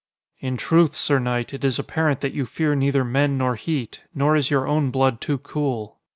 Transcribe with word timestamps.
"In 0.39 0.57
truth, 0.57 0.95
sir 0.95 1.19
knight, 1.19 1.53
it 1.53 1.63
is 1.63 1.77
apparent 1.77 2.21
that 2.21 2.33
you 2.33 2.47
fear 2.47 2.73
neither 2.73 3.05
men 3.05 3.37
nor 3.37 3.53
heat. 3.53 4.01
Nor 4.15 4.35
is 4.35 4.49
your 4.49 4.67
own 4.67 4.89
blood 4.89 5.21
too 5.21 5.37
cool. 5.37 5.99